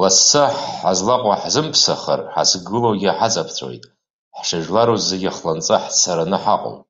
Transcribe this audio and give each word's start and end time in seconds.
Лассы 0.00 0.44
ҳазлаҟоу 0.80 1.34
ҳзымԥсахыр, 1.40 2.20
ҳзықәгылоу 2.32 2.94
ҳаҵаԥҵәоит, 3.18 3.84
ҳшыжәлару 4.36 4.98
зегьы 5.08 5.30
хланҵы 5.36 5.76
ҳцараны 5.84 6.38
ҳаҟоуп! 6.42 6.80